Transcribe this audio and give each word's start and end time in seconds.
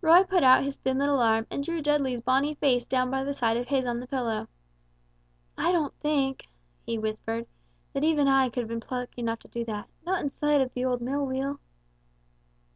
Roy 0.00 0.22
put 0.22 0.44
out 0.44 0.62
his 0.62 0.76
thin 0.76 0.98
little 0.98 1.18
arm 1.18 1.48
and 1.50 1.64
drew 1.64 1.82
Dudley's 1.82 2.20
bonny 2.20 2.54
face 2.54 2.84
down 2.86 3.10
by 3.10 3.24
the 3.24 3.34
side 3.34 3.56
of 3.56 3.66
his 3.66 3.86
on 3.86 3.98
the 3.98 4.06
pillow. 4.06 4.46
"I 5.58 5.72
don't 5.72 5.92
think," 5.98 6.46
he 6.86 6.96
whispered, 6.96 7.48
"that 7.92 8.04
even 8.04 8.28
I 8.28 8.50
could 8.50 8.60
have 8.60 8.68
been 8.68 8.78
plucky 8.78 9.20
enough 9.20 9.40
to 9.40 9.48
do 9.48 9.64
that 9.64 9.88
not 10.06 10.20
in 10.22 10.28
sight 10.30 10.60
of 10.60 10.72
that 10.72 10.84
old 10.84 11.00
mill 11.02 11.26
wheel!" 11.26 11.58